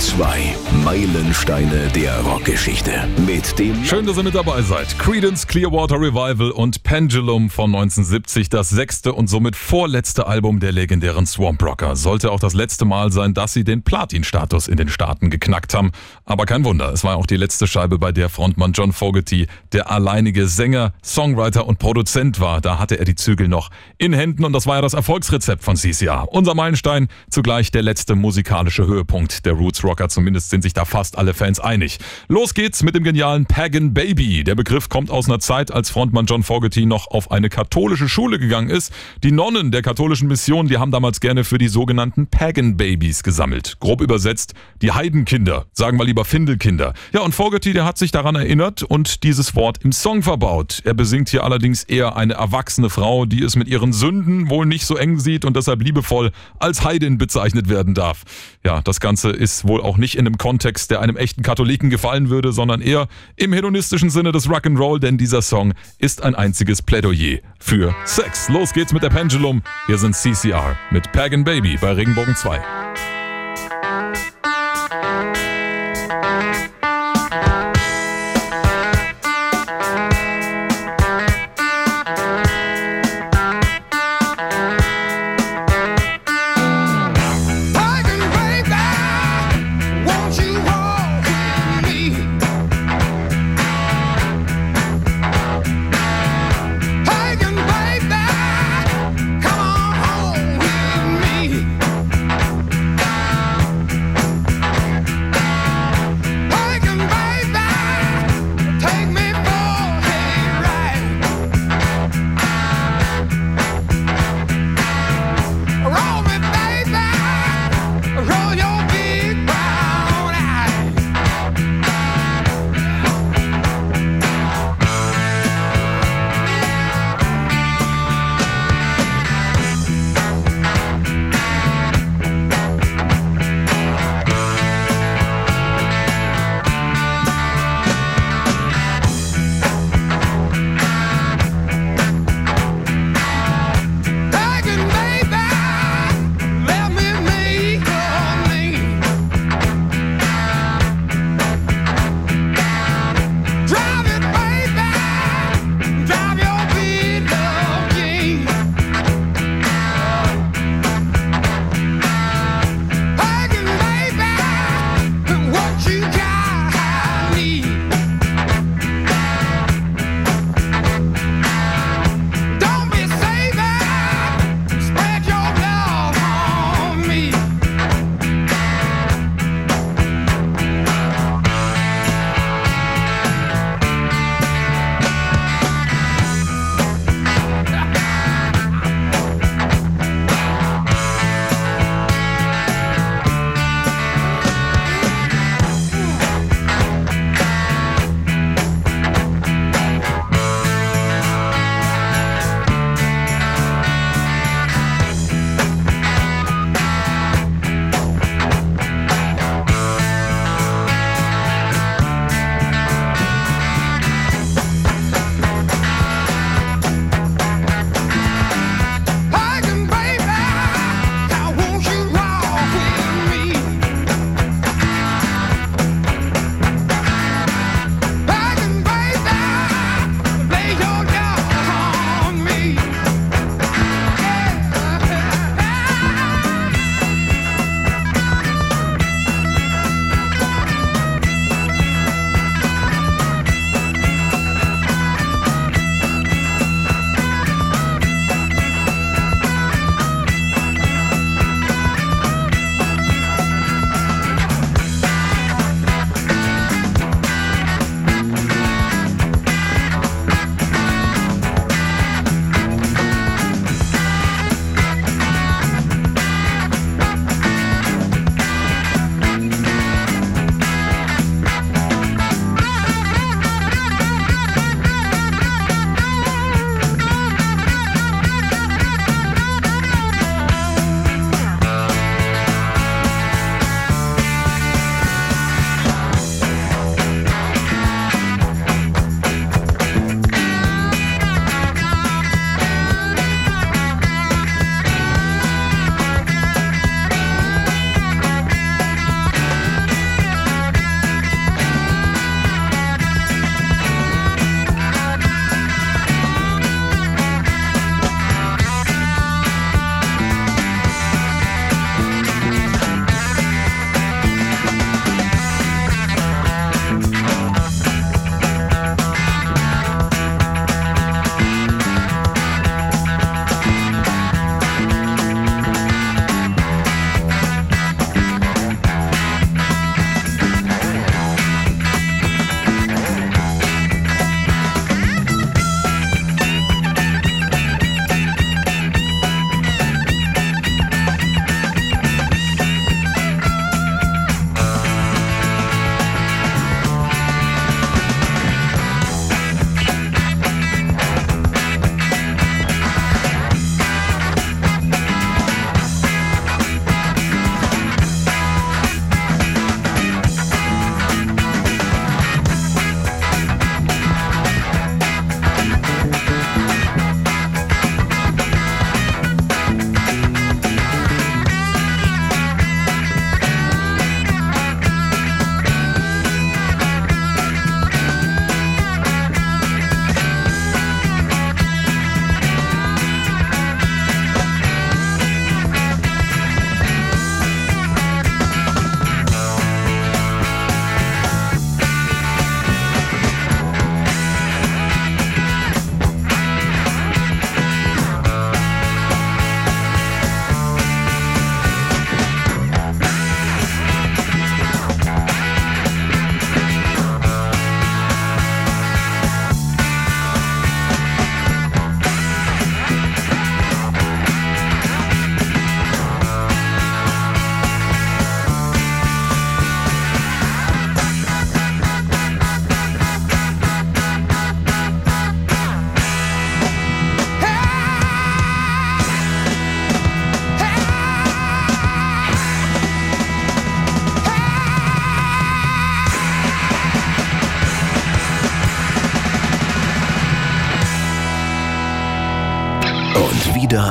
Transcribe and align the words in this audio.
2. 0.00 0.54
Meilensteine 0.84 1.88
der 1.88 2.20
Rockgeschichte. 2.20 2.92
Mit 3.26 3.58
dem. 3.58 3.84
Schön, 3.84 4.06
dass 4.06 4.16
ihr 4.16 4.22
mit 4.22 4.34
dabei 4.36 4.62
seid. 4.62 4.96
Credence 4.96 5.44
Clearwater 5.44 5.96
Revival 5.96 6.52
und 6.52 6.84
Pendulum 6.84 7.50
von 7.50 7.74
1970, 7.74 8.48
das 8.48 8.68
sechste 8.68 9.12
und 9.12 9.26
somit 9.26 9.56
vorletzte 9.56 10.28
Album 10.28 10.60
der 10.60 10.70
legendären 10.70 11.26
Swamp 11.26 11.60
Rocker. 11.64 11.96
Sollte 11.96 12.30
auch 12.30 12.38
das 12.38 12.54
letzte 12.54 12.84
Mal 12.84 13.10
sein, 13.10 13.34
dass 13.34 13.52
sie 13.52 13.64
den 13.64 13.82
Platin-Status 13.82 14.68
in 14.68 14.76
den 14.76 14.88
Staaten 14.88 15.30
geknackt 15.30 15.74
haben. 15.74 15.90
Aber 16.24 16.46
kein 16.46 16.64
Wunder, 16.64 16.92
es 16.92 17.02
war 17.02 17.16
auch 17.16 17.26
die 17.26 17.36
letzte 17.36 17.66
Scheibe, 17.66 17.98
bei 17.98 18.12
der 18.12 18.28
Frontmann 18.28 18.72
John 18.72 18.92
Fogerty 18.92 19.48
der 19.72 19.90
alleinige 19.90 20.46
Sänger, 20.46 20.92
Songwriter 21.02 21.66
und 21.66 21.80
Produzent 21.80 22.38
war. 22.38 22.60
Da 22.60 22.78
hatte 22.78 23.00
er 23.00 23.04
die 23.04 23.16
Zügel 23.16 23.48
noch 23.48 23.70
in 23.98 24.12
Händen 24.12 24.44
und 24.44 24.52
das 24.52 24.68
war 24.68 24.76
ja 24.76 24.82
das 24.82 24.94
Erfolgsrezept 24.94 25.64
von 25.64 25.74
CCR. 25.74 26.28
Unser 26.30 26.54
Meilenstein, 26.54 27.08
zugleich 27.30 27.72
der 27.72 27.82
letzte 27.82 28.14
musikalische 28.14 28.86
Höhepunkt 28.86 29.44
der 29.44 29.54
Roots 29.54 29.87
Rocker. 29.88 30.08
Zumindest 30.08 30.50
sind 30.50 30.62
sich 30.62 30.74
da 30.74 30.84
fast 30.84 31.18
alle 31.18 31.34
Fans 31.34 31.58
einig. 31.58 31.98
Los 32.28 32.54
geht's 32.54 32.82
mit 32.82 32.94
dem 32.94 33.04
genialen 33.04 33.46
Pagan 33.46 33.94
Baby. 33.94 34.44
Der 34.44 34.54
Begriff 34.54 34.88
kommt 34.88 35.10
aus 35.10 35.26
einer 35.26 35.40
Zeit, 35.40 35.72
als 35.72 35.90
Frontmann 35.90 36.26
John 36.26 36.42
Fogerty 36.42 36.86
noch 36.86 37.08
auf 37.08 37.30
eine 37.30 37.48
katholische 37.48 38.08
Schule 38.08 38.38
gegangen 38.38 38.70
ist. 38.70 38.92
Die 39.24 39.32
Nonnen 39.32 39.70
der 39.70 39.82
katholischen 39.82 40.28
Mission, 40.28 40.68
die 40.68 40.78
haben 40.78 40.90
damals 40.90 41.20
gerne 41.20 41.44
für 41.44 41.58
die 41.58 41.68
sogenannten 41.68 42.26
Pagan 42.26 42.76
Babies 42.76 43.22
gesammelt. 43.22 43.78
Grob 43.80 44.00
übersetzt, 44.00 44.54
die 44.82 44.92
Heidenkinder. 44.92 45.66
Sagen 45.72 45.98
wir 45.98 46.04
lieber 46.04 46.24
Findelkinder. 46.24 46.92
Ja, 47.12 47.20
und 47.20 47.34
Fogerty, 47.34 47.72
der 47.72 47.84
hat 47.84 47.98
sich 47.98 48.10
daran 48.10 48.34
erinnert 48.34 48.82
und 48.82 49.22
dieses 49.22 49.54
Wort 49.54 49.78
im 49.82 49.92
Song 49.92 50.22
verbaut. 50.22 50.82
Er 50.84 50.94
besingt 50.94 51.30
hier 51.30 51.44
allerdings 51.44 51.84
eher 51.84 52.16
eine 52.16 52.34
erwachsene 52.34 52.90
Frau, 52.90 53.24
die 53.24 53.42
es 53.42 53.56
mit 53.56 53.68
ihren 53.68 53.92
Sünden 53.92 54.50
wohl 54.50 54.66
nicht 54.66 54.84
so 54.84 54.96
eng 54.96 55.18
sieht 55.18 55.44
und 55.44 55.56
deshalb 55.56 55.82
liebevoll 55.82 56.30
als 56.58 56.84
Heidin 56.84 57.16
bezeichnet 57.16 57.68
werden 57.68 57.94
darf. 57.94 58.24
Ja, 58.64 58.82
das 58.82 59.00
Ganze 59.00 59.30
ist 59.30 59.66
wohl 59.66 59.77
auch 59.80 59.96
nicht 59.96 60.16
in 60.16 60.26
einem 60.26 60.38
Kontext, 60.38 60.90
der 60.90 61.00
einem 61.00 61.16
echten 61.16 61.42
Katholiken 61.42 61.90
gefallen 61.90 62.30
würde, 62.30 62.52
sondern 62.52 62.80
eher 62.80 63.08
im 63.36 63.52
hedonistischen 63.52 64.10
Sinne 64.10 64.32
des 64.32 64.48
Rock'n'Roll, 64.48 64.98
denn 65.00 65.18
dieser 65.18 65.42
Song 65.42 65.74
ist 65.98 66.22
ein 66.22 66.34
einziges 66.34 66.82
Plädoyer 66.82 67.38
für 67.58 67.94
Sex. 68.04 68.48
Los 68.48 68.72
geht's 68.72 68.92
mit 68.92 69.02
der 69.02 69.10
Pendulum. 69.10 69.62
Hier 69.86 69.98
sind 69.98 70.14
CCR 70.14 70.76
mit 70.90 71.10
Pagan 71.12 71.44
Baby 71.44 71.76
bei 71.80 71.92
Regenbogen 71.92 72.36
2. 72.36 73.17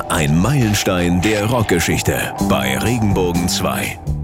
Ein 0.10 0.40
Meilenstein 0.40 1.22
der 1.22 1.46
Rockgeschichte 1.46 2.34
bei 2.50 2.80
Regenbogen 2.80 3.48
2. 3.48 4.17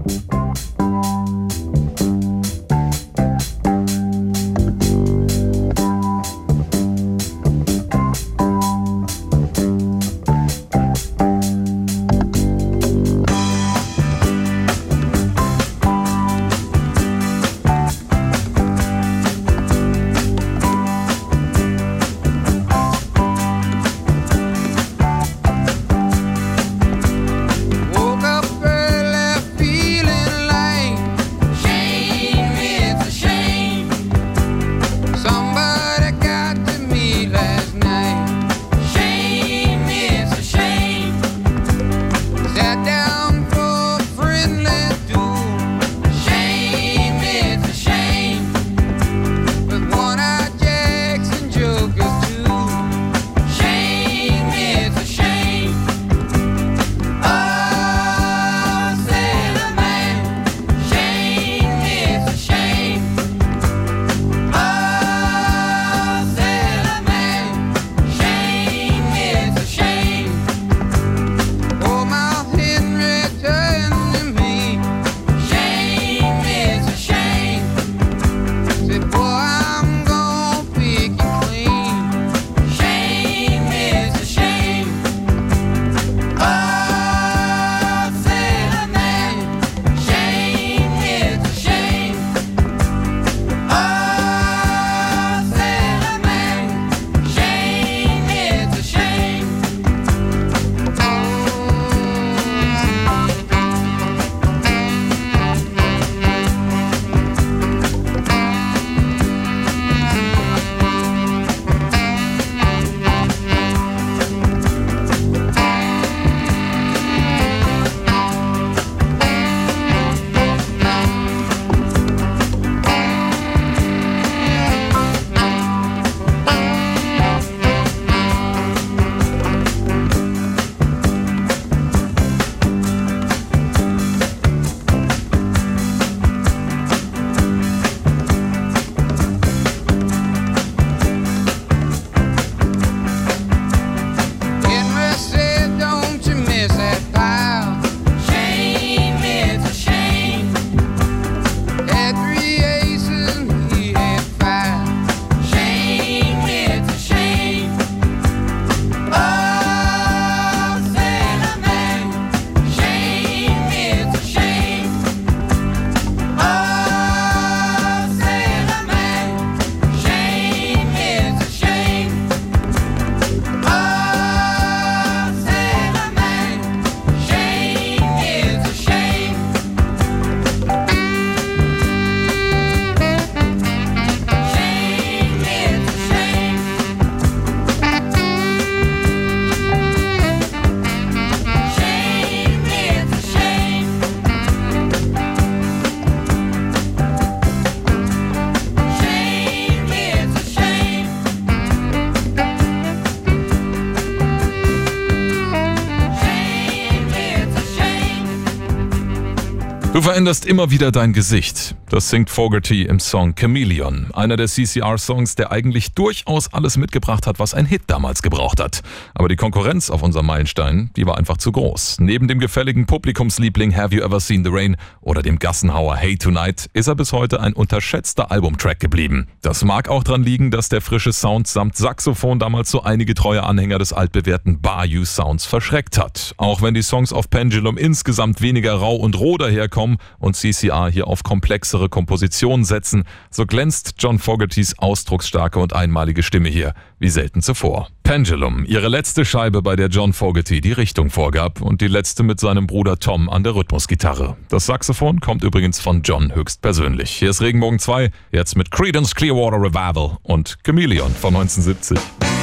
veränderst 210.24 210.46
immer 210.46 210.70
wieder 210.70 210.90
dein 210.90 211.12
Gesicht. 211.12 211.74
Das 211.94 212.10
singt 212.10 212.28
Fogerty 212.28 212.82
im 212.82 212.98
Song 212.98 213.36
Chameleon, 213.36 214.08
einer 214.14 214.36
der 214.36 214.48
CCR-Songs, 214.48 215.36
der 215.36 215.52
eigentlich 215.52 215.92
durchaus 215.92 216.52
alles 216.52 216.76
mitgebracht 216.76 217.24
hat, 217.28 217.38
was 217.38 217.54
ein 217.54 217.66
Hit 217.66 217.82
damals 217.86 218.20
gebraucht 218.20 218.58
hat. 218.58 218.82
Aber 219.14 219.28
die 219.28 219.36
Konkurrenz 219.36 219.90
auf 219.90 220.02
unserem 220.02 220.26
Meilenstein, 220.26 220.90
die 220.96 221.06
war 221.06 221.16
einfach 221.16 221.36
zu 221.36 221.52
groß. 221.52 221.98
Neben 222.00 222.26
dem 222.26 222.40
gefälligen 222.40 222.86
Publikumsliebling 222.86 223.76
Have 223.76 223.94
You 223.94 224.02
Ever 224.02 224.18
Seen 224.18 224.42
the 224.42 224.50
Rain 224.52 224.76
oder 225.02 225.22
dem 225.22 225.38
Gassenhauer 225.38 225.94
Hey 225.94 226.18
Tonight 226.18 226.68
ist 226.72 226.88
er 226.88 226.96
bis 226.96 227.12
heute 227.12 227.38
ein 227.40 227.52
unterschätzter 227.52 228.32
Albumtrack 228.32 228.80
geblieben. 228.80 229.28
Das 229.40 229.62
mag 229.62 229.88
auch 229.88 230.02
dran 230.02 230.24
liegen, 230.24 230.50
dass 230.50 230.68
der 230.68 230.80
frische 230.80 231.12
Sound 231.12 231.46
samt 231.46 231.76
Saxophon 231.76 232.40
damals 232.40 232.72
so 232.72 232.82
einige 232.82 233.14
treue 233.14 233.44
Anhänger 233.44 233.78
des 233.78 233.92
altbewährten 233.92 234.60
Bayou 234.60 235.04
Sounds 235.04 235.44
verschreckt 235.44 235.96
hat. 235.96 236.34
Auch 236.38 236.60
wenn 236.60 236.74
die 236.74 236.82
Songs 236.82 237.12
auf 237.12 237.30
Pendulum 237.30 237.78
insgesamt 237.78 238.42
weniger 238.42 238.74
rau 238.74 238.96
und 238.96 239.16
roh 239.16 239.38
daherkommen 239.38 239.98
und 240.18 240.34
CCR 240.34 240.90
hier 240.90 241.06
auf 241.06 241.22
komplexere 241.22 241.83
andere 241.84 241.88
Kompositionen 241.90 242.64
setzen, 242.64 243.04
so 243.30 243.44
glänzt 243.44 243.94
John 243.98 244.18
Fogertys 244.18 244.78
ausdrucksstarke 244.78 245.58
und 245.58 245.74
einmalige 245.74 246.22
Stimme 246.22 246.48
hier 246.48 246.74
wie 246.98 247.10
selten 247.10 247.42
zuvor. 247.42 247.88
Pendulum, 248.02 248.64
ihre 248.66 248.88
letzte 248.88 249.24
Scheibe, 249.24 249.60
bei 249.62 249.76
der 249.76 249.88
John 249.88 250.12
Fogerty 250.12 250.60
die 250.60 250.72
Richtung 250.72 251.10
vorgab 251.10 251.60
und 251.60 251.80
die 251.80 251.88
letzte 251.88 252.22
mit 252.22 252.40
seinem 252.40 252.66
Bruder 252.66 252.98
Tom 252.98 253.28
an 253.28 253.44
der 253.44 253.54
Rhythmusgitarre. 253.54 254.36
Das 254.48 254.66
Saxophon 254.66 255.20
kommt 255.20 255.44
übrigens 255.44 255.80
von 255.80 256.02
John 256.02 256.34
höchstpersönlich. 256.34 257.10
Hier 257.10 257.30
ist 257.30 257.42
Regenbogen 257.42 257.78
2, 257.78 258.10
jetzt 258.32 258.56
mit 258.56 258.70
Credence 258.70 259.14
Clearwater 259.14 259.60
Revival 259.60 260.18
und 260.22 260.56
Chameleon 260.64 261.12
von 261.12 261.36
1970. 261.36 262.33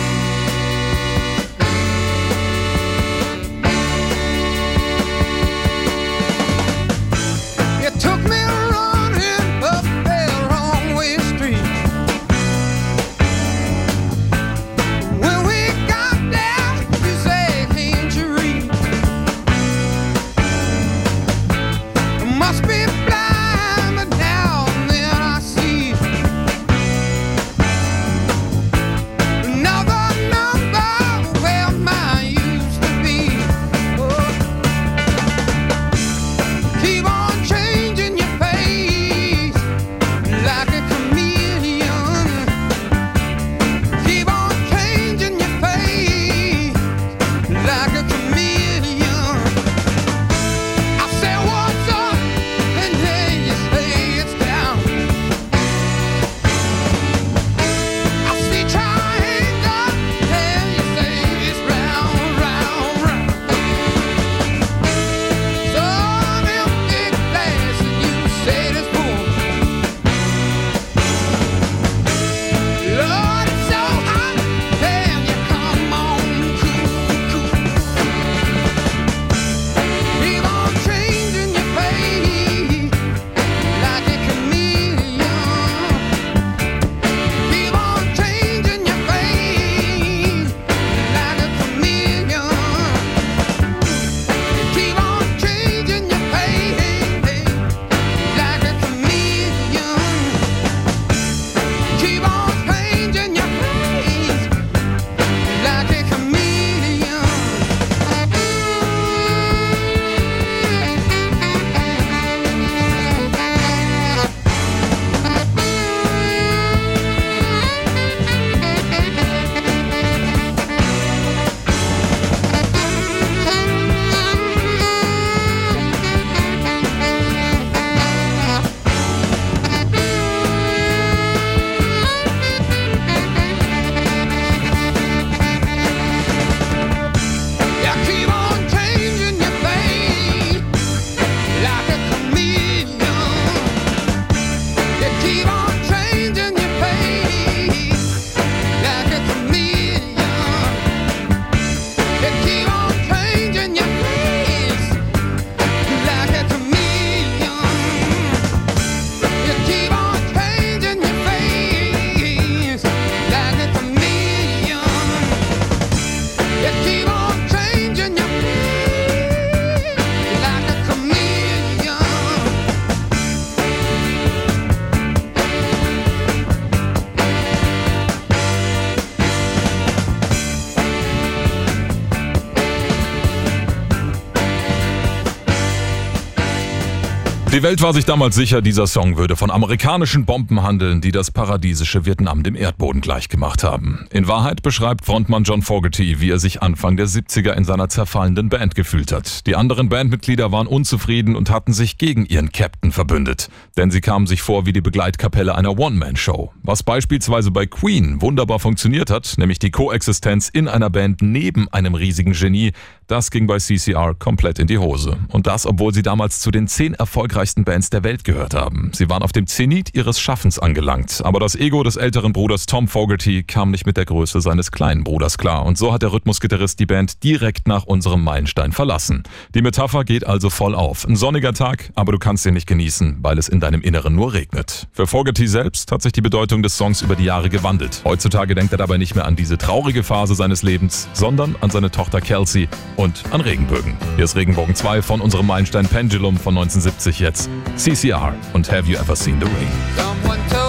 Die 187.62 187.68
Welt 187.68 187.84
war 187.84 187.94
sich 187.94 188.06
damals 188.06 188.34
sicher, 188.34 188.64
dieser 188.64 188.88
Song 188.88 189.18
würde 189.18 189.36
von 189.36 189.52
amerikanischen 189.52 190.26
Bomben 190.26 190.64
handeln, 190.64 191.00
die 191.00 191.12
das 191.12 191.30
paradiesische 191.30 192.08
Vietnam 192.08 192.42
dem 192.42 192.56
Erdboden 192.56 193.02
gleichgemacht 193.02 193.64
haben. 193.64 194.08
In 194.10 194.28
Wahrheit 194.28 194.64
beschreibt 194.64 195.06
Frontmann 195.06 195.44
John 195.44 195.62
Fogerty, 195.62 196.20
wie 196.20 196.32
er 196.32 196.40
sich 196.40 196.64
Anfang 196.64 196.98
der 196.98 197.06
70er 197.06 197.52
in 197.52 197.64
seiner 197.64 197.88
zerfallenden 197.88 198.50
Band 198.50 198.74
gefühlt 198.74 199.12
hat. 199.12 199.46
Die 199.46 199.56
anderen 199.56 199.90
Bandmitglieder 199.90 200.52
waren 200.52 200.66
unzufrieden 200.66 201.36
und 201.36 201.52
hatten 201.52 201.72
sich 201.72 202.00
gegen 202.00 202.26
ihren 202.26 202.52
Captain 202.52 202.92
verbündet. 202.92 203.50
Denn 203.78 203.92
sie 203.92 204.02
kamen 204.02 204.26
sich 204.26 204.42
vor 204.42 204.66
wie 204.66 204.74
die 204.74 204.82
Begleitkapelle 204.82 205.54
einer 205.54 205.78
One-Man-Show. 205.78 206.52
Was 206.64 206.82
beispielsweise 206.82 207.52
bei 207.52 207.68
Queen 207.68 208.24
wunderbar 208.24 208.58
funktioniert 208.58 209.12
hat, 209.12 209.36
nämlich 209.38 209.60
die 209.60 209.70
Koexistenz 209.70 210.50
in 210.50 210.68
einer 210.68 210.90
Band 210.90 211.22
neben 211.22 211.68
einem 211.72 211.94
riesigen 211.94 212.34
Genie, 212.34 212.72
das 213.12 213.30
ging 213.30 213.46
bei 213.46 213.58
CCR 213.58 214.16
komplett 214.18 214.58
in 214.58 214.68
die 214.68 214.78
Hose. 214.78 215.18
Und 215.28 215.46
das, 215.46 215.66
obwohl 215.66 215.94
sie 215.94 216.02
damals 216.02 216.40
zu 216.40 216.50
den 216.50 216.68
zehn 216.68 216.94
erfolgreichsten 216.94 217.66
Bands 217.66 217.90
der 217.90 218.06
Welt 218.06 218.24
gehört 218.24 218.54
haben. 218.54 218.92
Sie 218.94 219.10
waren 219.10 219.22
auf 219.22 219.34
dem 219.34 219.48
Zenit 219.48 219.94
ihres 219.94 220.18
Schaffens 220.18 220.58
angelangt. 220.58 221.22
Aber 221.26 221.42
das 221.42 221.56
Ego 221.56 221.84
des 221.84 221.98
älteren 221.98 222.32
Bruders 222.32 222.68
Tom 222.68 222.88
Fogerty 222.88 223.44
kam 223.44 223.72
nicht 223.72 223.86
mit 223.86 223.98
der 223.98 224.06
Größe 224.06 224.40
seines 224.40 224.72
kleinen 224.72 225.04
Bruders 225.04 225.38
klar. 225.38 225.66
Und 225.66 225.78
so 225.78 225.92
hat 225.92 226.04
der 226.04 226.14
Rhythmusgitarrist 226.14 226.80
die 226.80 226.86
Band 226.86 227.22
direkt 227.24 227.68
nach 227.68 227.84
unserem 227.84 228.24
Meilenstein 228.24 228.72
verlassen. 228.72 229.24
Die 229.54 229.62
Metapher 229.62 230.06
geht 230.06 230.26
also 230.26 230.50
voll 230.50 230.74
auf. 230.74 231.06
Ein 231.06 231.18
sonniger 231.18 231.52
Tag, 231.52 231.92
aber 231.96 232.14
du 232.14 232.18
kannst 232.18 232.46
ihn 232.46 232.54
nicht 232.54 232.68
genießen, 232.68 233.18
weil 233.22 233.38
es 233.38 233.50
in 233.50 233.60
deinem 233.60 233.82
Inneren 233.82 234.16
nur 234.16 234.32
regnet. 234.32 234.88
Für 234.94 235.06
Fogerty 235.06 235.48
selbst 235.48 235.92
hat 235.92 236.02
sich 236.02 236.14
die 236.14 236.22
Bedeutung 236.22 236.64
des 236.64 236.78
Songs 236.78 237.02
über 237.02 237.18
die 237.18 237.26
Jahre 237.26 237.50
gewandelt. 237.50 238.04
Heutzutage 238.06 238.56
denkt 238.56 238.72
er 238.72 238.78
dabei 238.78 238.98
nicht 238.98 239.16
mehr 239.16 239.26
an 239.26 239.36
diese 239.36 239.58
traurige 239.58 240.04
Phase 240.04 240.34
seines 240.34 240.64
Lebens, 240.64 241.10
sondern 241.12 241.58
an 241.60 241.70
seine 241.72 241.92
Tochter 241.92 242.22
Kelsey 242.22 242.70
und 243.02 243.24
an 243.32 243.42
Regenbögen. 243.42 243.98
Hier 244.16 244.26
ist 244.26 244.36
Regenbogen 244.36 244.76
2 244.76 245.02
von 245.02 245.22
unserem 245.22 245.48
Meilenstein 245.48 245.88
Pendulum 245.88 246.38
von 246.38 246.56
1970 246.56 247.20
jetzt. 247.20 247.50
CCR 247.76 248.34
und 248.54 248.72
Have 248.72 248.90
You 248.90 248.98
Ever 248.98 249.16
Seen 249.16 249.40
the 249.40 249.48
Rain? 249.48 250.61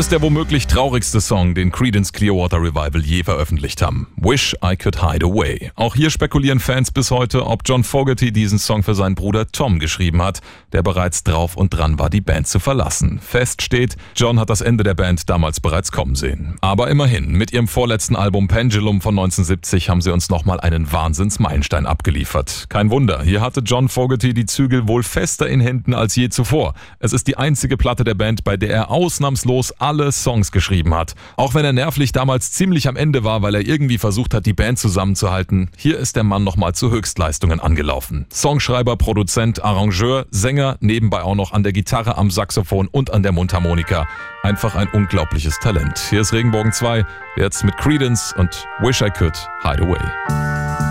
Ist 0.00 0.12
der 0.12 0.22
womöglich 0.22 0.66
traurigste 0.66 1.20
Song, 1.20 1.54
den 1.54 1.70
Creedence 1.70 2.10
Clearwater 2.10 2.56
Revival 2.56 3.02
je 3.04 3.22
veröffentlicht 3.22 3.82
haben. 3.82 4.06
Wish 4.16 4.56
I 4.64 4.74
Could 4.74 5.02
Hide 5.02 5.26
Away. 5.26 5.72
Auch 5.74 5.94
hier 5.94 6.08
spekulieren 6.08 6.58
Fans 6.58 6.90
bis 6.90 7.10
heute, 7.10 7.46
ob 7.46 7.60
John 7.66 7.84
Fogerty 7.84 8.32
diesen 8.32 8.58
Song 8.58 8.82
für 8.82 8.94
seinen 8.94 9.14
Bruder 9.14 9.48
Tom 9.52 9.78
geschrieben 9.78 10.22
hat, 10.22 10.40
der 10.72 10.82
bereits 10.82 11.22
drauf 11.22 11.54
und 11.54 11.74
dran 11.74 11.98
war, 11.98 12.08
die 12.08 12.22
Band 12.22 12.48
zu 12.48 12.60
verlassen. 12.60 13.20
Fest 13.20 13.60
steht, 13.60 13.98
John 14.16 14.40
hat 14.40 14.48
das 14.48 14.62
Ende 14.62 14.84
der 14.84 14.94
Band 14.94 15.28
damals 15.28 15.60
bereits 15.60 15.92
kommen 15.92 16.14
sehen. 16.14 16.56
Aber 16.62 16.88
immerhin, 16.88 17.32
mit 17.32 17.52
ihrem 17.52 17.68
vorletzten 17.68 18.16
Album 18.16 18.48
Pendulum 18.48 19.02
von 19.02 19.18
1970 19.18 19.90
haben 19.90 20.00
sie 20.00 20.14
uns 20.14 20.30
nochmal 20.30 20.60
einen 20.60 20.90
Wahnsinnsmeilenstein 20.90 21.84
abgeliefert. 21.84 22.70
Kein 22.70 22.90
Wunder, 22.90 23.22
hier 23.22 23.42
hatte 23.42 23.60
John 23.60 23.90
Fogerty 23.90 24.32
die 24.32 24.46
Zügel 24.46 24.88
wohl 24.88 25.02
fester 25.02 25.46
in 25.46 25.60
Händen 25.60 25.92
als 25.92 26.16
je 26.16 26.30
zuvor. 26.30 26.72
Es 27.00 27.12
ist 27.12 27.26
die 27.26 27.36
einzige 27.36 27.76
Platte 27.76 28.04
der 28.04 28.14
Band, 28.14 28.44
bei 28.44 28.56
der 28.56 28.70
er 28.70 28.90
ausnahmslos 28.90 29.72
alle 29.72 29.89
Songs 30.12 30.52
geschrieben 30.52 30.94
hat. 30.94 31.14
Auch 31.36 31.54
wenn 31.54 31.64
er 31.64 31.72
nervlich 31.72 32.12
damals 32.12 32.52
ziemlich 32.52 32.88
am 32.88 32.96
Ende 32.96 33.24
war, 33.24 33.42
weil 33.42 33.54
er 33.54 33.66
irgendwie 33.66 33.98
versucht 33.98 34.34
hat, 34.34 34.46
die 34.46 34.52
Band 34.52 34.78
zusammenzuhalten, 34.78 35.70
hier 35.76 35.98
ist 35.98 36.16
der 36.16 36.24
Mann 36.24 36.44
nochmal 36.44 36.74
zu 36.74 36.90
Höchstleistungen 36.90 37.60
angelaufen. 37.60 38.26
Songschreiber, 38.32 38.96
Produzent, 38.96 39.64
Arrangeur, 39.64 40.26
Sänger, 40.30 40.76
nebenbei 40.80 41.22
auch 41.22 41.34
noch 41.34 41.52
an 41.52 41.62
der 41.62 41.72
Gitarre, 41.72 42.16
am 42.16 42.30
Saxophon 42.30 42.88
und 42.88 43.12
an 43.12 43.22
der 43.22 43.32
Mundharmonika. 43.32 44.06
Einfach 44.42 44.74
ein 44.74 44.88
unglaubliches 44.88 45.58
Talent. 45.58 45.98
Hier 46.10 46.20
ist 46.20 46.32
Regenbogen 46.32 46.72
2, 46.72 47.04
jetzt 47.36 47.64
mit 47.64 47.76
Credence 47.76 48.34
und 48.36 48.66
Wish 48.80 49.02
I 49.02 49.10
Could 49.10 49.36
Hide 49.62 49.82
Away. 49.82 50.89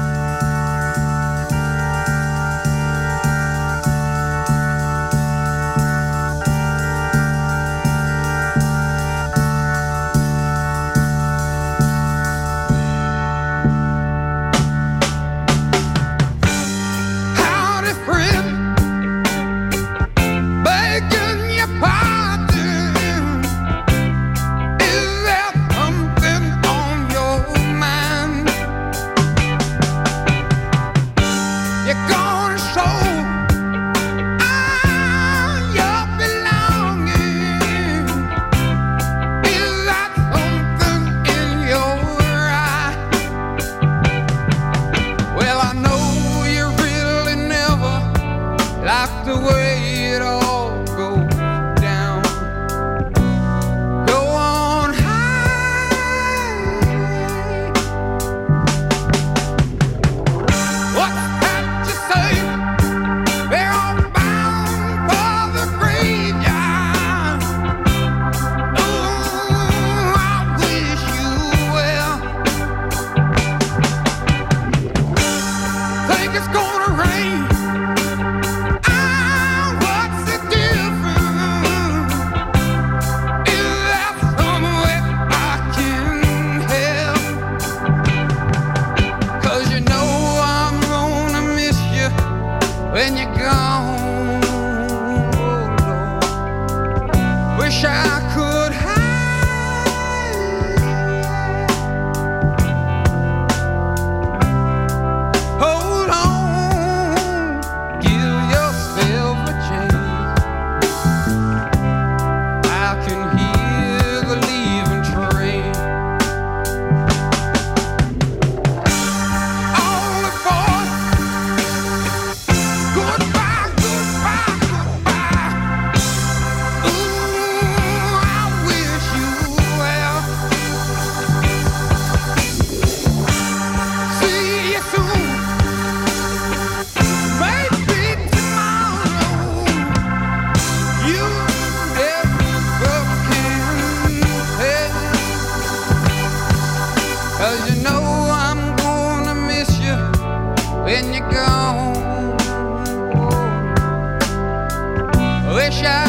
wish 155.69 156.08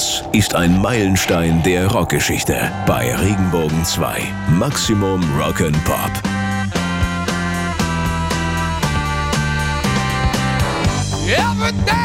Das 0.00 0.24
ist 0.32 0.54
ein 0.54 0.80
Meilenstein 0.80 1.62
der 1.62 1.86
Rockgeschichte 1.88 2.56
bei 2.86 3.14
Regenbogen 3.14 3.84
2. 3.84 4.22
Maximum 4.58 5.20
Rock'n'Pop. 5.38 6.10
Every 11.26 11.72
day. 11.84 11.99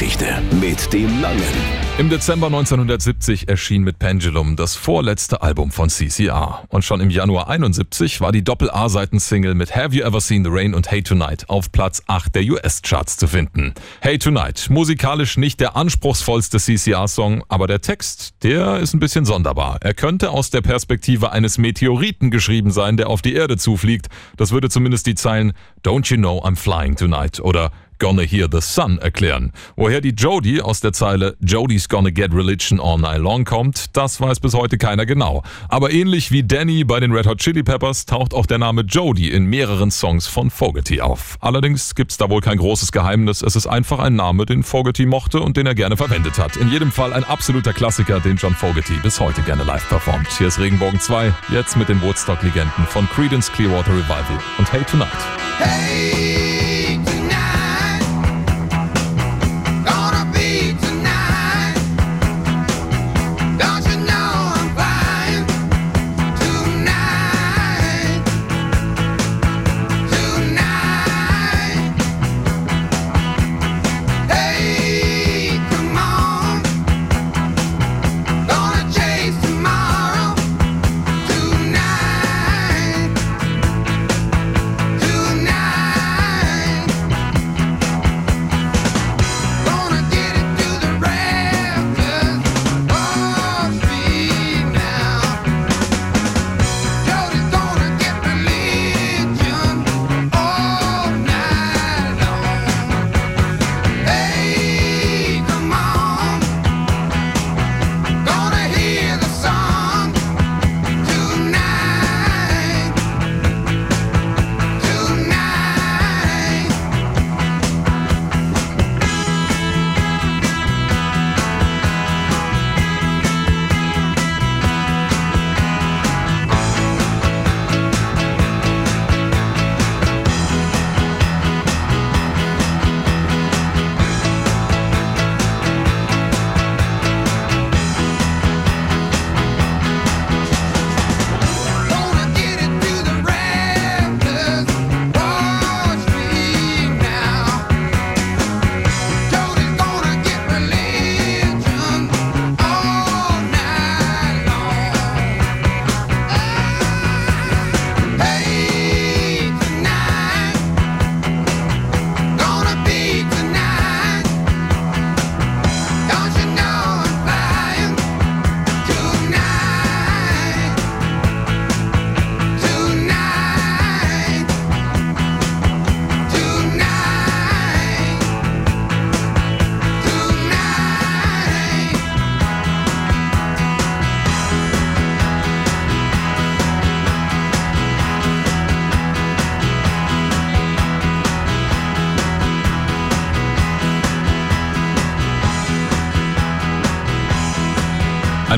Der 0.00 0.10
Rockgeschichte. 0.10 0.26
Mit 0.60 0.92
dem 0.92 1.20
Langen. 1.20 1.42
Im 1.98 2.08
Dezember 2.08 2.46
1970 2.46 3.48
erschien 3.48 3.82
mit 3.82 3.98
Pendulum 3.98 4.56
das 4.56 4.74
vorletzte 4.74 5.42
Album 5.42 5.70
von 5.70 5.90
CCR. 5.90 6.64
Und 6.68 6.84
schon 6.84 7.00
im 7.00 7.10
Januar 7.10 7.48
71 7.48 8.22
war 8.22 8.32
die 8.32 8.42
Doppel-A-Seiten-Single 8.42 9.54
mit 9.54 9.76
Have 9.76 9.94
You 9.94 10.02
Ever 10.02 10.20
Seen 10.20 10.44
the 10.44 10.50
Rain 10.50 10.72
und 10.72 10.90
Hey 10.90 11.02
Tonight 11.02 11.48
auf 11.50 11.70
Platz 11.70 12.02
8 12.06 12.34
der 12.34 12.44
US-Charts 12.44 13.18
zu 13.18 13.26
finden. 13.26 13.74
Hey 14.00 14.18
Tonight, 14.18 14.68
musikalisch 14.70 15.36
nicht 15.36 15.60
der 15.60 15.76
anspruchsvollste 15.76 16.58
CCR-Song, 16.58 17.44
aber 17.48 17.66
der 17.66 17.82
Text, 17.82 18.34
der 18.42 18.78
ist 18.78 18.94
ein 18.94 19.00
bisschen 19.00 19.26
sonderbar. 19.26 19.78
Er 19.82 19.92
könnte 19.92 20.30
aus 20.30 20.48
der 20.48 20.62
Perspektive 20.62 21.32
eines 21.32 21.58
Meteoriten 21.58 22.30
geschrieben 22.30 22.70
sein, 22.70 22.96
der 22.96 23.08
auf 23.08 23.20
die 23.20 23.34
Erde 23.34 23.58
zufliegt. 23.58 24.06
Das 24.38 24.52
würde 24.52 24.70
zumindest 24.70 25.06
die 25.06 25.14
Zeilen 25.14 25.52
Don't 25.84 26.10
You 26.10 26.16
Know 26.16 26.42
I'm 26.42 26.56
Flying 26.56 26.96
Tonight 26.96 27.40
oder 27.40 27.70
Gonna 28.00 28.22
Hear 28.22 28.48
the 28.50 28.60
Sun 28.60 28.98
erklären. 28.98 29.52
Woher 29.76 30.00
die 30.00 30.10
Jody 30.10 30.60
aus 30.60 30.80
der 30.80 30.92
Zeile 30.92 31.36
Jody's 31.40 31.88
Gonna 31.88 32.10
Get 32.10 32.34
Religion 32.34 32.80
All 32.80 32.98
Night 32.98 33.20
Long 33.20 33.44
kommt, 33.44 33.96
das 33.96 34.20
weiß 34.20 34.40
bis 34.40 34.54
heute 34.54 34.78
keiner 34.78 35.06
genau. 35.06 35.44
Aber 35.68 35.92
ähnlich 35.92 36.32
wie 36.32 36.42
Danny 36.42 36.82
bei 36.82 36.98
den 36.98 37.12
Red 37.12 37.26
Hot 37.26 37.38
Chili 37.38 37.62
Peppers 37.62 38.06
taucht 38.06 38.34
auch 38.34 38.46
der 38.46 38.58
Name 38.58 38.82
Jody 38.82 39.28
in 39.28 39.44
mehreren 39.44 39.90
Songs 39.90 40.26
von 40.26 40.50
Fogerty 40.50 41.00
auf. 41.00 41.36
Allerdings 41.40 41.94
gibt's 41.94 42.16
da 42.16 42.30
wohl 42.30 42.40
kein 42.40 42.58
großes 42.58 42.90
Geheimnis, 42.90 43.42
es 43.42 43.54
ist 43.54 43.66
einfach 43.66 43.98
ein 43.98 44.16
Name, 44.16 44.46
den 44.46 44.62
Fogerty 44.62 45.04
mochte 45.04 45.40
und 45.40 45.56
den 45.56 45.66
er 45.66 45.74
gerne 45.74 45.96
verwendet 45.96 46.38
hat. 46.38 46.56
In 46.56 46.70
jedem 46.70 46.90
Fall 46.90 47.12
ein 47.12 47.24
absoluter 47.24 47.74
Klassiker, 47.74 48.18
den 48.18 48.36
John 48.36 48.54
Fogerty 48.54 48.94
bis 49.02 49.20
heute 49.20 49.42
gerne 49.42 49.62
live 49.64 49.86
performt. 49.88 50.28
Hier 50.38 50.48
ist 50.48 50.58
Regenbogen 50.58 50.98
2, 50.98 51.34
jetzt 51.52 51.76
mit 51.76 51.90
den 51.90 52.00
Woodstock-Legenden 52.00 52.86
von 52.86 53.06
Creedence 53.10 53.52
Clearwater 53.52 53.92
Revival 53.92 54.38
und 54.56 54.72
Hey 54.72 54.84
Tonight. 54.84 55.08
Hey, 55.58 56.69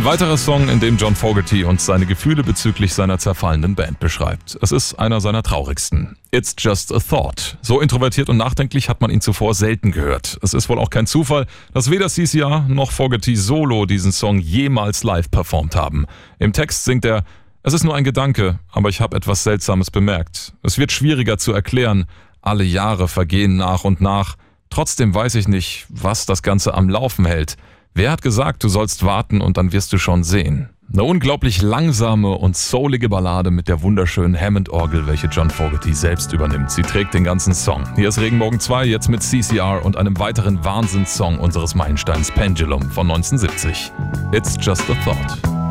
Ein 0.03 0.07
weiterer 0.07 0.37
Song, 0.37 0.69
in 0.69 0.81
dem 0.81 0.97
John 0.97 1.15
Fogerty 1.15 1.63
uns 1.63 1.87
seine 1.87 2.07
Gefühle 2.07 2.43
bezüglich 2.43 2.93
seiner 2.93 3.19
zerfallenden 3.19 3.77
Band 3.77 4.01
beschreibt. 4.01 4.59
Es 4.61 4.73
ist 4.73 4.95
einer 4.95 5.21
seiner 5.21 5.45
traurigsten. 5.45 6.17
It's 6.33 6.57
just 6.59 6.93
a 6.93 6.99
thought. 6.99 7.57
So 7.63 7.81
introvertiert 7.81 8.29
und 8.29 8.37
nachdenklich 8.37 8.89
hat 8.89 9.01
man 9.01 9.13
ihn 9.13 9.21
zuvor 9.21 9.55
selten 9.55 9.93
gehört. 9.93 10.41
Es 10.43 10.55
ist 10.55 10.69
wohl 10.69 10.81
auch 10.81 10.91
kein 10.91 11.07
Zufall, 11.07 11.47
dass 11.73 11.89
weder 11.89 12.09
CCR 12.09 12.67
noch 12.67 12.91
Fogerty 12.91 13.37
solo 13.37 13.87
diesen 13.87 14.11
Song 14.11 14.41
jemals 14.41 15.05
live 15.05 15.31
performt 15.31 15.77
haben. 15.77 16.07
Im 16.41 16.53
Text 16.53 16.85
singt 16.85 17.05
er, 17.05 17.23
es 17.63 17.73
ist 17.73 17.85
nur 17.85 17.95
ein 17.95 18.03
Gedanke, 18.03 18.59
aber 18.73 18.89
ich 18.89 19.01
habe 19.01 19.17
etwas 19.17 19.45
Seltsames 19.45 19.93
bemerkt. 19.93 20.53
Es 20.65 20.79
wird 20.79 20.91
schwieriger 20.91 21.39
zu 21.39 21.53
erklären. 21.53 22.07
Alle 22.41 22.65
Jahre 22.65 23.07
vergehen 23.07 23.55
nach 23.55 23.85
und 23.85 24.01
nach. 24.01 24.35
Trotzdem 24.69 25.15
weiß 25.15 25.37
ich 25.37 25.47
nicht, 25.47 25.87
was 25.91 26.27
das 26.27 26.43
Ganze 26.43 26.75
am 26.75 26.89
Laufen 26.89 27.25
hält. 27.25 27.57
Wer 27.95 28.11
hat 28.11 28.23
gesagt, 28.23 28.65
du 28.65 28.69
sollst 28.69 29.05
warten 29.05 29.43
und 29.43 29.59
dann 29.59 29.73
wirst 29.73 29.93
du 29.93 29.99
schon 29.99 30.25
sehen? 30.25 30.71
Eine 30.91 31.05
unglaublich 31.05 31.61
langsame 31.61 32.31
und 32.31 32.57
soulige 32.57 33.09
Ballade 33.11 33.51
mit 33.51 33.69
der 33.69 33.83
wunderschönen 33.83 34.39
Hammond-Orgel, 34.39 35.07
welche 35.07 35.27
John 35.27 35.51
Fogerty 35.51 35.93
selbst 35.93 36.33
übernimmt. 36.33 36.71
Sie 36.71 36.83
trägt 36.83 37.13
den 37.13 37.25
ganzen 37.25 37.55
Song. 37.55 37.85
Hier 37.95 38.09
ist 38.09 38.19
Regenbogen 38.19 38.61
2, 38.61 38.87
jetzt 38.87 39.09
mit 39.09 39.23
CCR 39.23 39.85
und 39.85 39.97
einem 39.97 40.19
weiteren 40.19 40.65
Wahnsinnssong 40.65 41.39
unseres 41.39 41.75
Meilensteins 41.75 42.31
Pendulum 42.31 42.83
von 42.91 43.11
1970. 43.11 43.93
It's 44.33 44.57
just 44.61 44.89
a 44.89 44.95
thought. 45.05 45.62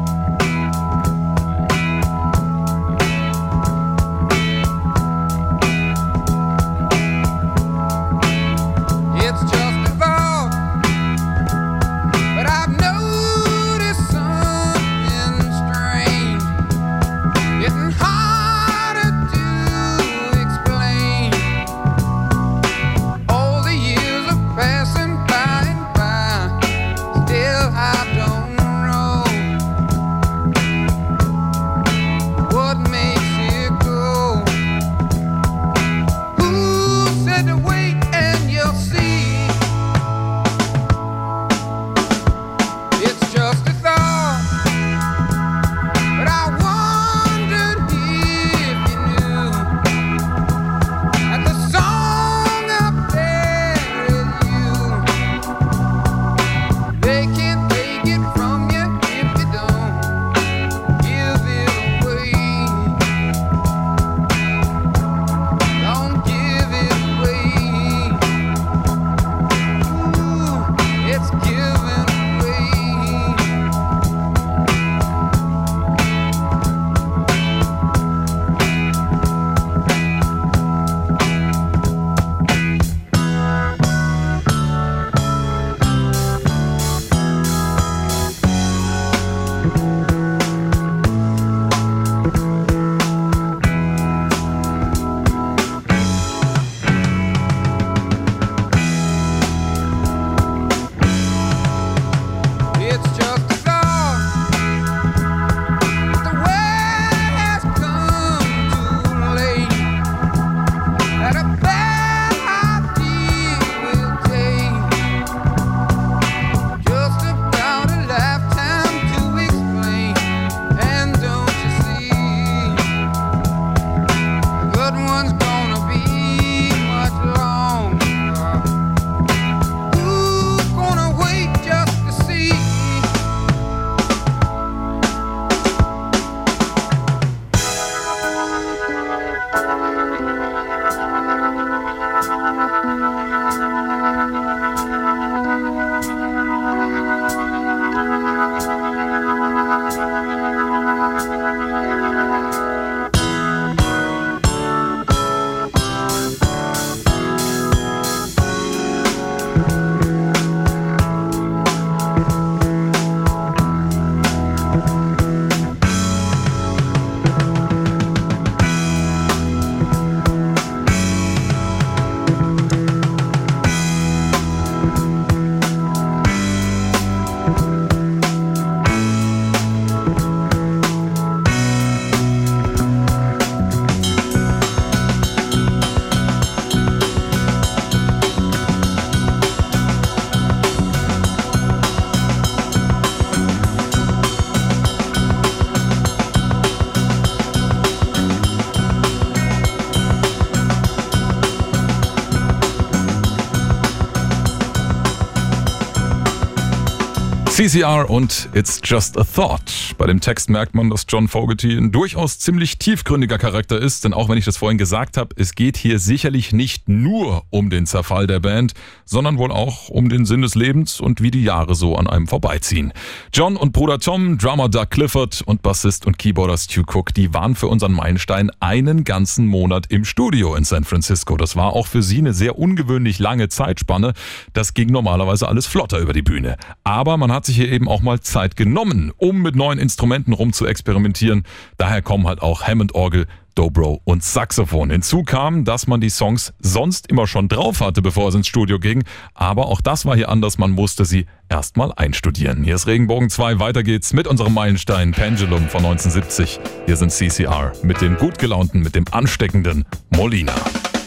CCR 207.62 208.10
und 208.10 208.50
It's 208.56 208.82
Just 208.84 209.20
a 209.20 209.24
Thought. 209.24 209.94
Bei 210.00 210.08
dem 210.08 210.20
Text 210.20 210.50
merkt 210.50 210.74
man, 210.74 210.90
dass 210.90 211.06
John 211.08 211.28
Fogerty 211.28 211.78
ein 211.78 211.92
durchaus 211.92 212.40
ziemlich 212.40 212.80
tiefgründiger 212.80 213.38
Charakter 213.38 213.78
ist, 213.78 214.04
denn 214.04 214.16
auch 214.16 214.30
wenn 214.30 214.38
ich 214.40 214.46
das 214.46 214.58
vorhin 214.58 214.80
gesagt 214.80 215.16
habe, 215.16 215.36
es 215.38 215.54
geht 215.54 215.78
hier 215.78 216.00
sicherlich 216.00 216.54
nicht 216.54 216.90
nur 216.90 217.44
um 217.52 217.70
den 217.70 217.86
Zerfall 217.86 218.26
der 218.26 218.40
Band, 218.40 218.74
sondern 219.06 219.38
wohl 219.38 219.52
auch 219.52 219.90
um 219.90 220.10
den 220.10 220.26
Sinn 220.26 220.42
des 220.42 220.56
Lebens 220.56 221.00
und 221.00 221.22
wie 221.22 221.30
die 221.30 221.44
Jahre 221.44 221.76
so 221.76 221.96
an 221.98 222.08
einem 222.08 222.26
vorbeiziehen. 222.28 222.94
John 223.32 223.58
und 223.58 223.74
Bruder 223.74 224.00
Tom, 224.00 224.40
Drummer 224.40 224.68
Doug 224.68 224.88
Clifford 224.90 225.44
und 225.46 225.62
Bassist 225.62 226.08
und 226.08 226.18
Keyboarder 226.18 226.58
Stu 226.58 226.82
Cook, 226.82 227.14
die 227.14 227.32
waren 227.36 227.54
für 227.54 227.68
unseren 227.68 227.94
Meilenstein 227.94 228.50
einen 228.60 229.04
ganzen 229.04 229.46
Monat 229.46 229.86
im 229.90 230.04
Studio 230.04 230.56
in 230.56 230.64
San 230.64 230.84
Francisco. 230.84 231.38
Das 231.38 231.56
war 231.56 231.74
auch 231.74 231.86
für 231.86 232.02
sie 232.02 232.18
eine 232.18 232.34
sehr 232.34 232.58
ungewöhnlich 232.58 233.20
lange 233.20 233.50
Zeitspanne. 233.50 234.14
Das 234.54 234.74
ging 234.74 234.90
normalerweise 234.90 235.48
alles 235.48 235.68
flotter 235.68 236.00
über 236.00 236.14
die 236.14 236.24
Bühne. 236.24 236.58
Aber 236.84 237.18
man 237.18 237.32
hat 237.32 237.46
sich 237.46 237.51
hier 237.56 237.72
eben 237.72 237.88
auch 237.88 238.02
mal 238.02 238.20
Zeit 238.20 238.56
genommen, 238.56 239.12
um 239.18 239.42
mit 239.42 239.56
neuen 239.56 239.80
Instrumenten 239.80 240.34
rum 240.34 240.54
zu 240.54 240.66
experimentieren. 240.66 241.44
Daher 241.78 242.02
kommen 242.02 242.28
halt 242.28 242.42
auch 242.42 242.64
Hammond-Orgel, 242.64 243.28
Dobro 243.56 244.02
und 244.06 244.24
Saxophon. 244.24 244.90
Hinzu 244.90 245.24
kam, 245.24 245.66
dass 245.66 245.88
man 245.88 246.02
die 246.02 246.10
Songs 246.10 246.54
sonst 246.60 247.08
immer 247.08 247.28
schon 247.28 247.48
drauf 247.48 247.82
hatte, 247.82 248.02
bevor 248.02 248.30
es 248.30 248.36
ins 248.36 248.48
Studio 248.48 248.80
ging. 248.80 249.04
Aber 249.34 249.68
auch 249.68 249.82
das 249.82 250.06
war 250.06 250.16
hier 250.16 250.30
anders. 250.30 250.58
Man 250.58 250.72
musste 250.72 251.06
sie 251.06 251.26
erstmal 251.50 251.92
einstudieren. 251.96 252.64
Hier 252.64 252.76
ist 252.76 252.88
Regenbogen 252.88 253.30
2. 253.30 253.60
Weiter 253.60 253.84
geht's 253.84 254.14
mit 254.14 254.28
unserem 254.28 254.54
Meilenstein 254.54 255.12
Pendulum 255.12 255.68
von 255.68 255.86
1970. 255.86 256.60
Hier 256.86 256.96
sind 256.96 257.12
CCR 257.12 257.74
mit 257.84 258.02
dem 258.02 258.18
gut 258.18 258.40
gelaunten, 258.40 258.82
mit 258.82 258.96
dem 258.96 259.06
ansteckenden 259.12 259.86
Molina. 260.16 260.56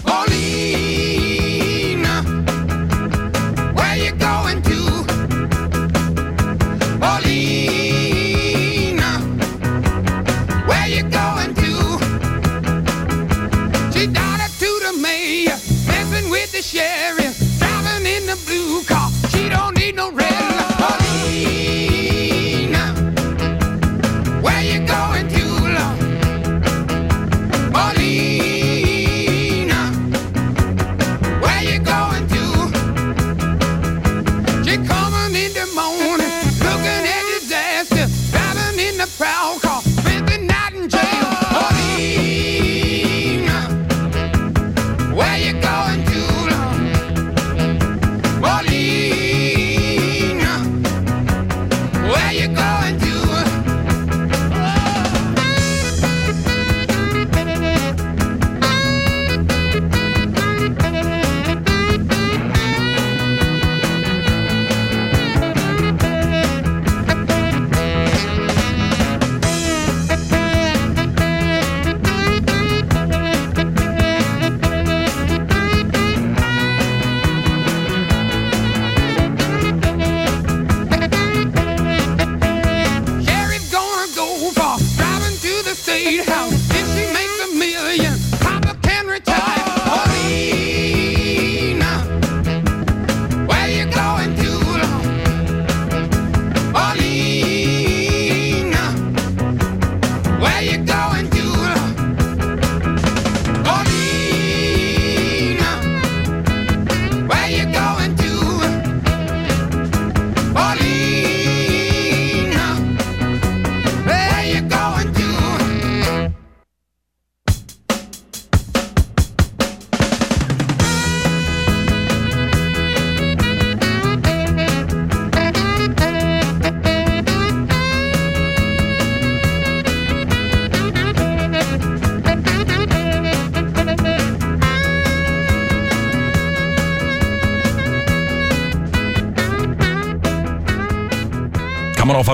Paulina, 0.04 0.73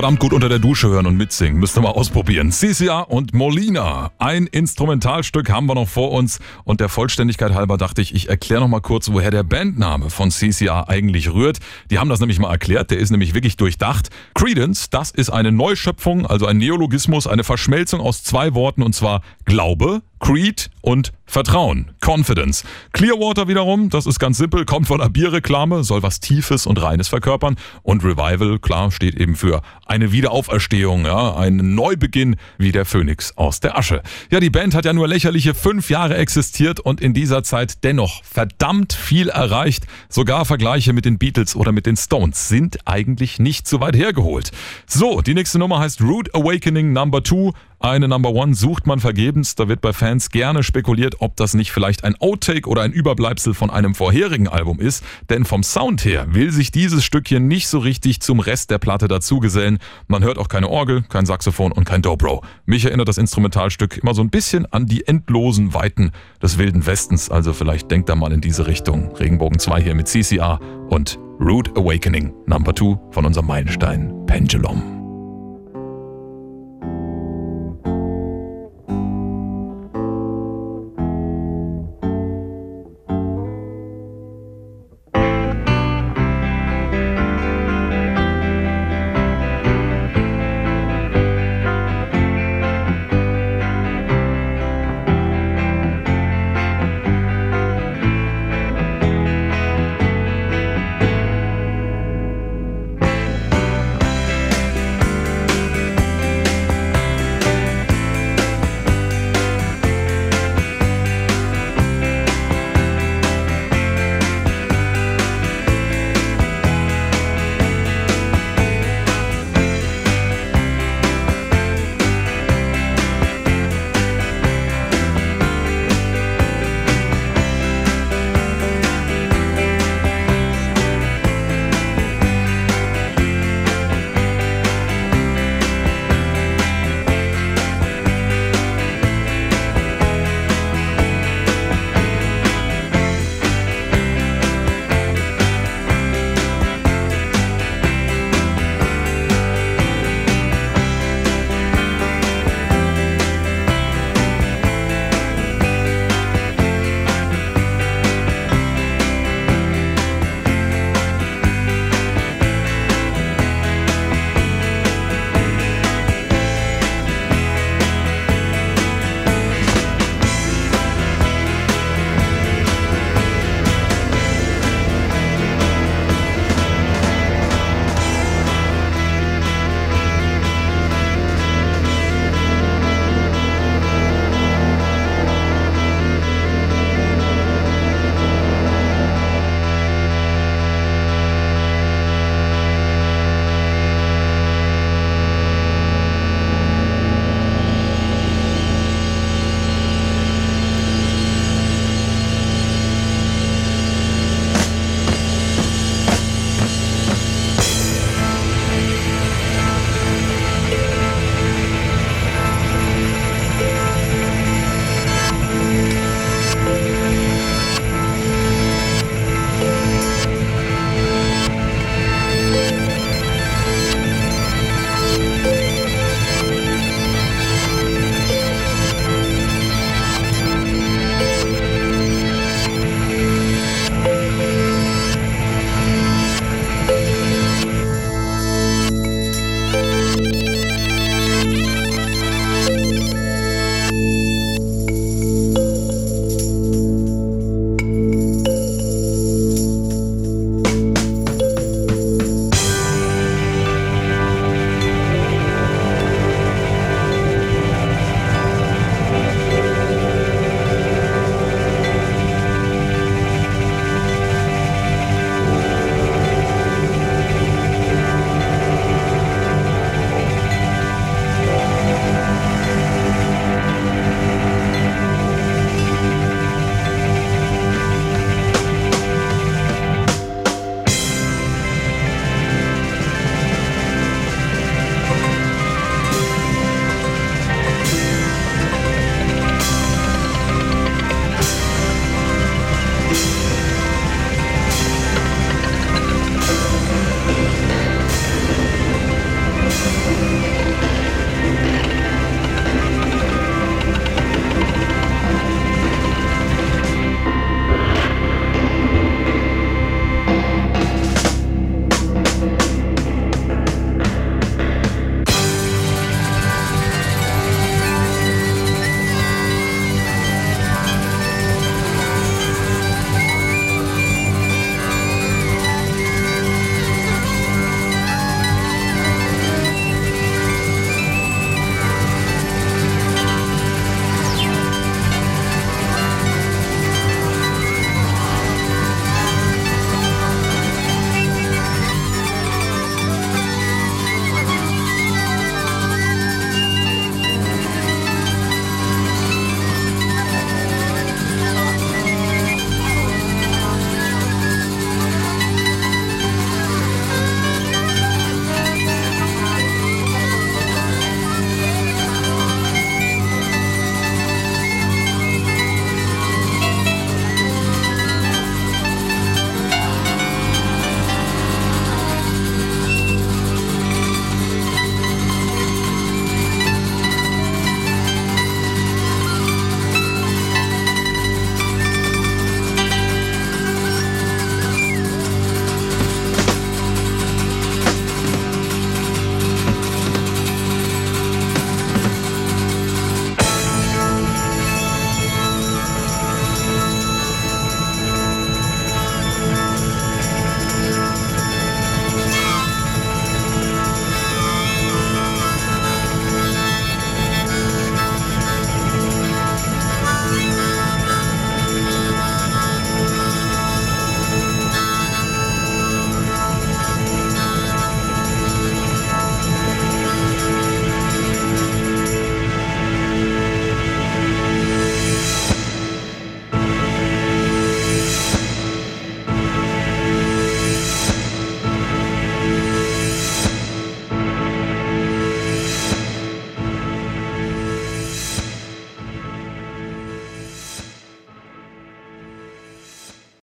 verdammt 0.01 0.19
gut 0.19 0.33
unter 0.33 0.49
der 0.49 0.57
Dusche 0.57 0.89
hören 0.89 1.05
und 1.05 1.15
mitsingen. 1.15 1.59
Müsst 1.59 1.77
ihr 1.77 1.81
mal 1.81 1.89
ausprobieren. 1.89 2.51
CCR 2.51 3.11
und 3.11 3.35
Molina. 3.35 4.11
Ein 4.21 4.45
Instrumentalstück 4.45 5.49
haben 5.49 5.65
wir 5.65 5.73
noch 5.73 5.87
vor 5.87 6.11
uns. 6.11 6.37
Und 6.63 6.79
der 6.79 6.89
Vollständigkeit 6.89 7.55
halber 7.55 7.77
dachte 7.77 8.03
ich, 8.03 8.13
ich 8.13 8.29
erkläre 8.29 8.61
noch 8.61 8.67
mal 8.67 8.79
kurz, 8.79 9.11
woher 9.11 9.31
der 9.31 9.41
Bandname 9.41 10.11
von 10.11 10.29
CCR 10.29 10.87
eigentlich 10.89 11.33
rührt. 11.33 11.57
Die 11.89 11.97
haben 11.97 12.07
das 12.07 12.19
nämlich 12.19 12.37
mal 12.37 12.51
erklärt. 12.51 12.91
Der 12.91 12.99
ist 12.99 13.09
nämlich 13.09 13.33
wirklich 13.33 13.57
durchdacht. 13.57 14.09
Credence, 14.35 14.91
das 14.91 15.09
ist 15.09 15.31
eine 15.31 15.51
Neuschöpfung, 15.51 16.27
also 16.27 16.45
ein 16.45 16.59
Neologismus, 16.59 17.25
eine 17.25 17.43
Verschmelzung 17.43 17.99
aus 17.99 18.23
zwei 18.23 18.53
Worten 18.53 18.83
und 18.83 18.93
zwar 18.93 19.23
Glaube, 19.45 20.03
Creed 20.19 20.69
und 20.81 21.11
Vertrauen, 21.25 21.91
Confidence. 21.99 22.63
Clearwater 22.93 23.47
wiederum, 23.47 23.89
das 23.89 24.05
ist 24.05 24.19
ganz 24.19 24.37
simpel, 24.37 24.65
kommt 24.65 24.87
von 24.87 25.01
einer 25.01 25.09
Bierreklame, 25.09 25.83
soll 25.83 26.03
was 26.03 26.19
Tiefes 26.19 26.67
und 26.67 26.81
Reines 26.81 27.07
verkörpern. 27.07 27.55
Und 27.81 28.03
Revival, 28.03 28.59
klar, 28.59 28.91
steht 28.91 29.15
eben 29.15 29.35
für 29.35 29.61
eine 29.85 30.11
Wiederauferstehung, 30.11 31.05
ja, 31.05 31.35
ein 31.35 31.73
Neubeginn 31.73 32.35
wie 32.57 32.71
der 32.71 32.85
Phönix 32.85 33.35
aus 33.35 33.61
der 33.61 33.77
Asche. 33.77 34.03
Ja, 34.29 34.39
die 34.39 34.49
Band 34.49 34.75
hat 34.75 34.85
ja 34.85 34.93
nur 34.93 35.07
lächerliche 35.07 35.53
fünf 35.53 35.89
Jahre 35.89 36.17
existiert 36.17 36.79
und 36.79 37.01
in 37.01 37.13
dieser 37.13 37.43
Zeit 37.43 37.83
dennoch 37.83 38.23
verdammt 38.23 38.93
viel 38.93 39.29
erreicht. 39.29 39.85
Sogar 40.09 40.45
Vergleiche 40.45 40.93
mit 40.93 41.05
den 41.05 41.17
Beatles 41.17 41.55
oder 41.55 41.71
mit 41.71 41.85
den 41.85 41.97
Stones 41.97 42.47
sind 42.47 42.79
eigentlich 42.85 43.39
nicht 43.39 43.67
so 43.67 43.79
weit 43.79 43.95
hergeholt. 43.95 44.51
So, 44.87 45.21
die 45.21 45.33
nächste 45.33 45.59
Nummer 45.59 45.79
heißt 45.79 46.01
Rude 46.01 46.31
Awakening 46.33 46.93
Number 46.93 47.23
2. 47.23 47.51
Eine 47.83 48.07
Number 48.07 48.29
One 48.29 48.53
sucht 48.53 48.85
man 48.85 48.99
vergebens, 48.99 49.55
da 49.55 49.67
wird 49.67 49.81
bei 49.81 49.91
Fans 49.91 50.29
gerne 50.29 50.61
spekuliert, 50.61 51.15
ob 51.17 51.35
das 51.35 51.55
nicht 51.55 51.71
vielleicht 51.71 52.03
ein 52.03 52.15
Outtake 52.19 52.69
oder 52.69 52.83
ein 52.83 52.91
Überbleibsel 52.91 53.55
von 53.55 53.71
einem 53.71 53.95
vorherigen 53.95 54.47
Album 54.47 54.79
ist, 54.79 55.03
denn 55.31 55.45
vom 55.45 55.63
Sound 55.63 56.05
her 56.05 56.27
will 56.29 56.51
sich 56.51 56.69
dieses 56.69 57.03
Stückchen 57.03 57.47
nicht 57.47 57.67
so 57.67 57.79
richtig 57.79 58.19
zum 58.19 58.39
Rest 58.39 58.69
der 58.69 58.77
Platte 58.77 59.07
dazugesellen. 59.07 59.79
Man 60.07 60.23
hört 60.23 60.37
auch 60.37 60.47
keine 60.47 60.69
Orgel, 60.69 61.01
kein 61.09 61.25
Saxophon 61.25 61.71
und 61.71 61.85
kein 61.85 62.03
Dobro. 62.03 62.43
Mich 62.65 62.85
erinnert 62.85 63.07
das 63.07 63.17
Instrumentalstück 63.17 63.97
immer 63.97 64.13
so 64.13 64.21
ein 64.21 64.29
bisschen 64.29 64.71
an 64.71 64.85
die 64.85 65.07
endlosen 65.07 65.73
Weiten 65.73 66.11
des 66.39 66.59
wilden 66.59 66.85
Westens, 66.85 67.31
also 67.31 67.51
vielleicht 67.51 67.89
denkt 67.89 68.09
da 68.09 68.15
mal 68.15 68.31
in 68.31 68.41
diese 68.41 68.67
Richtung. 68.67 69.15
Regenbogen 69.15 69.57
2 69.57 69.81
hier 69.81 69.95
mit 69.95 70.07
CCR 70.07 70.59
und 70.91 71.17
Rude 71.39 71.71
Awakening 71.71 72.31
Number 72.45 72.75
2 72.75 72.99
von 73.09 73.25
unserem 73.25 73.47
Meilenstein 73.47 74.13
Pendulum. 74.27 75.00